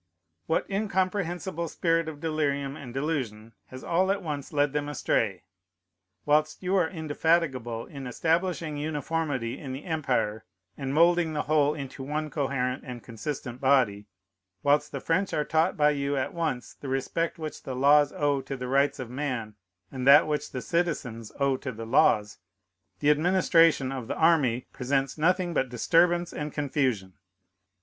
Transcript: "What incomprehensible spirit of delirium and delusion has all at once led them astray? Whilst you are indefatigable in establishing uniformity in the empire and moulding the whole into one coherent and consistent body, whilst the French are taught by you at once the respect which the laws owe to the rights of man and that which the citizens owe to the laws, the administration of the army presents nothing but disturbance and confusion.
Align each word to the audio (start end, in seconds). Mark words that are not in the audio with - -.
"What 0.47 0.67
incomprehensible 0.67 1.67
spirit 1.67 2.09
of 2.09 2.19
delirium 2.19 2.75
and 2.75 2.91
delusion 2.91 3.53
has 3.67 3.83
all 3.83 4.11
at 4.11 4.23
once 4.23 4.51
led 4.51 4.73
them 4.73 4.89
astray? 4.89 5.43
Whilst 6.25 6.63
you 6.63 6.75
are 6.75 6.89
indefatigable 6.89 7.85
in 7.85 8.07
establishing 8.07 8.77
uniformity 8.77 9.59
in 9.59 9.73
the 9.73 9.85
empire 9.85 10.43
and 10.75 10.91
moulding 10.91 11.33
the 11.33 11.43
whole 11.43 11.75
into 11.75 12.01
one 12.01 12.31
coherent 12.31 12.83
and 12.83 13.03
consistent 13.03 13.61
body, 13.61 14.07
whilst 14.63 14.91
the 14.91 15.01
French 15.01 15.35
are 15.35 15.45
taught 15.45 15.77
by 15.77 15.91
you 15.91 16.17
at 16.17 16.33
once 16.33 16.73
the 16.73 16.89
respect 16.89 17.37
which 17.37 17.61
the 17.61 17.75
laws 17.75 18.11
owe 18.11 18.41
to 18.41 18.57
the 18.57 18.67
rights 18.67 18.97
of 18.97 19.11
man 19.11 19.53
and 19.91 20.07
that 20.07 20.25
which 20.25 20.51
the 20.51 20.63
citizens 20.63 21.31
owe 21.39 21.57
to 21.57 21.71
the 21.71 21.85
laws, 21.85 22.39
the 23.01 23.11
administration 23.11 23.91
of 23.91 24.07
the 24.07 24.17
army 24.17 24.65
presents 24.73 25.19
nothing 25.19 25.53
but 25.53 25.69
disturbance 25.69 26.33
and 26.33 26.51
confusion. 26.53 27.13